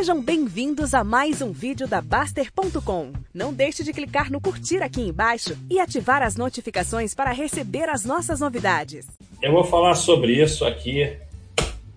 [0.00, 3.12] Sejam bem-vindos a mais um vídeo da Baster.com.
[3.34, 8.02] Não deixe de clicar no curtir aqui embaixo e ativar as notificações para receber as
[8.02, 9.06] nossas novidades.
[9.42, 11.18] Eu vou falar sobre isso aqui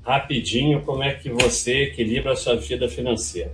[0.01, 3.53] rapidinho, como é que você equilibra a sua vida financeira.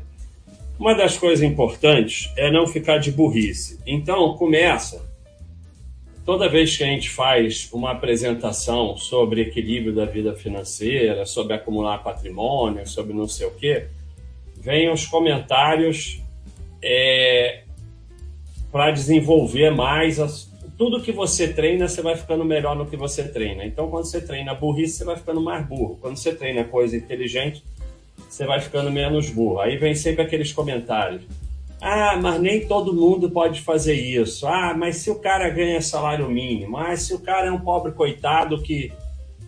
[0.80, 3.80] Uma das coisas importantes é não ficar de burrice.
[3.86, 5.00] Então, começa.
[6.26, 12.00] Toda vez que a gente faz uma apresentação sobre equilíbrio da vida financeira, sobre acumular
[12.00, 13.86] patrimônio, sobre não sei o quê,
[14.60, 16.22] vem os comentários
[16.84, 17.64] é,
[18.72, 23.28] para desenvolver mais as, tudo que você treina, você vai ficando melhor no que você
[23.28, 23.66] treina.
[23.66, 25.98] Então, quando você treina burrice, você vai ficando mais burro.
[26.00, 27.64] Quando você treina coisa inteligente,
[28.30, 29.60] você vai ficando menos burro.
[29.60, 31.24] Aí vem sempre aqueles comentários.
[31.82, 34.46] Ah, mas nem todo mundo pode fazer isso.
[34.46, 36.78] Ah, mas se o cara ganha salário mínimo.
[36.78, 38.92] Ah, se o cara é um pobre coitado que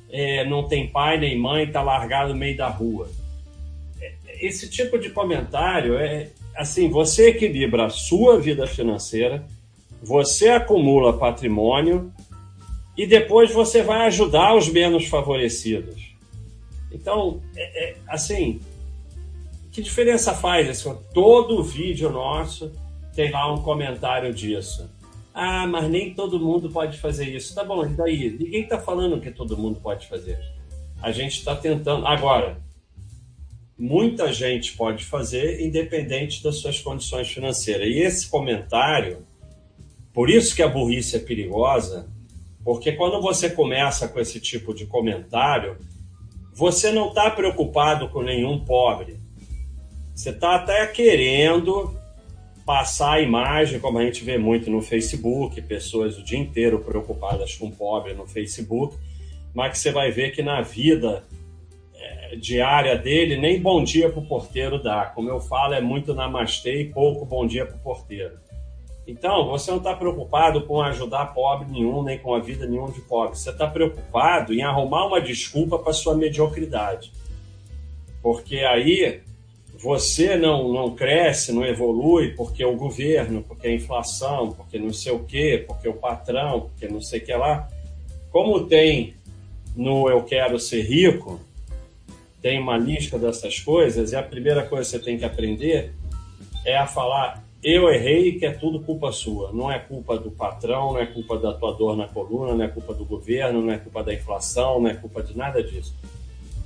[0.10, 3.08] é, não tem pai nem mãe, está largado no meio da rua
[4.40, 9.46] esse tipo de comentário é assim: você equilibra a sua vida financeira,
[10.02, 12.12] você acumula patrimônio
[12.98, 16.12] e depois você vai ajudar os menos favorecidos.
[16.92, 18.60] Então, é, é, assim,
[19.72, 20.70] que diferença faz?
[20.70, 22.72] Assim, todo vídeo nosso
[23.16, 24.90] tem lá um comentário disso.
[25.34, 27.56] Ah, mas nem todo mundo pode fazer isso.
[27.56, 28.30] Tá bom, e daí?
[28.38, 30.38] Ninguém está falando que todo mundo pode fazer.
[31.02, 32.06] A gente está tentando.
[32.06, 32.58] Agora,
[33.82, 37.88] muita gente pode fazer, independente das suas condições financeiras.
[37.88, 39.26] E esse comentário,
[40.14, 42.08] por isso que a burrice é perigosa,
[42.64, 45.78] porque quando você começa com esse tipo de comentário,
[46.54, 49.20] você não está preocupado com nenhum pobre.
[50.14, 52.00] Você está até querendo
[52.64, 57.56] passar a imagem, como a gente vê muito no Facebook, pessoas o dia inteiro preocupadas
[57.56, 58.96] com pobre no Facebook,
[59.56, 61.26] mas que você vai ver que na vida
[62.36, 65.06] diária dele, nem bom dia para o porteiro dá.
[65.06, 68.40] Como eu falo, é muito namastê e pouco bom dia para o porteiro.
[69.08, 73.02] Então, você não está preocupado com ajudar pobre nenhum, nem com a vida nenhum de
[73.02, 73.38] pobre.
[73.38, 77.12] Você está preocupado em arrumar uma desculpa para sua mediocridade.
[78.22, 79.22] Porque aí
[79.78, 85.12] você não, não cresce, não evolui, porque o governo, porque a inflação, porque não sei
[85.12, 87.68] o quê, porque o patrão, porque não sei o que lá.
[88.32, 89.16] Como tem
[89.76, 91.40] no Eu Quero Ser Rico,
[92.42, 95.94] tem uma lista dessas coisas e a primeira coisa que você tem que aprender
[96.66, 99.52] é a falar eu errei que é tudo culpa sua.
[99.54, 102.68] Não é culpa do patrão, não é culpa da tua dor na coluna, não é
[102.68, 105.94] culpa do governo, não é culpa da inflação, não é culpa de nada disso.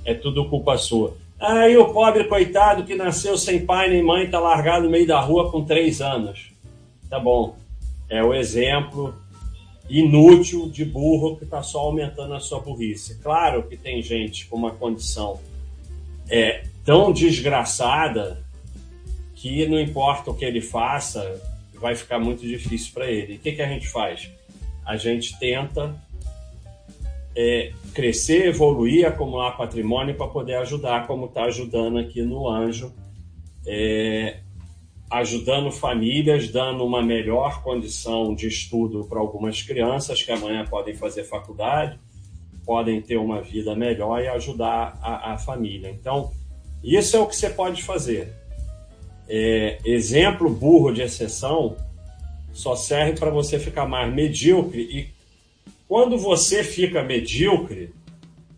[0.04, 1.14] É tudo culpa sua.
[1.38, 5.06] Ah, e o pobre coitado que nasceu sem pai nem mãe está largado no meio
[5.06, 6.50] da rua com três anos.
[7.10, 7.56] Tá bom.
[8.08, 9.14] É o exemplo
[9.90, 13.18] inútil de burro que está só aumentando a sua burrice.
[13.18, 15.38] Claro que tem gente com uma condição
[16.28, 18.44] é tão desgraçada
[19.34, 21.40] que não importa o que ele faça,
[21.74, 23.34] vai ficar muito difícil para ele.
[23.34, 24.30] E o que, que a gente faz?
[24.84, 25.94] A gente tenta
[27.36, 32.92] é, crescer, evoluir, acumular patrimônio para poder ajudar, como está ajudando aqui no Anjo,
[33.66, 34.38] é,
[35.10, 41.24] ajudando famílias, dando uma melhor condição de estudo para algumas crianças que amanhã podem fazer
[41.24, 41.98] faculdade,
[42.66, 45.88] podem ter uma vida melhor e ajudar a, a família.
[45.88, 46.32] Então,
[46.82, 48.32] isso é o que você pode fazer.
[49.28, 51.76] É, exemplo burro de exceção
[52.52, 55.16] só serve para você ficar mais medíocre e
[55.88, 57.92] quando você fica medíocre,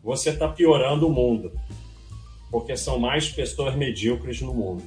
[0.02, 1.52] você está piorando o mundo,
[2.50, 4.82] porque são mais pessoas medíocres no mundo.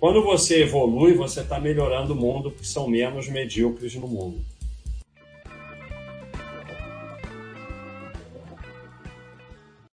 [0.00, 4.40] Quando você evolui, você está melhorando o mundo, porque são menos medíocres no mundo.